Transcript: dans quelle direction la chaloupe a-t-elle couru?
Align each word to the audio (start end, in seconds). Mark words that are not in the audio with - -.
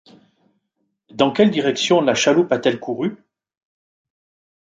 dans 1.11 1.31
quelle 1.31 1.51
direction 1.51 2.01
la 2.01 2.15
chaloupe 2.15 2.51
a-t-elle 2.51 2.79
couru? 2.79 3.17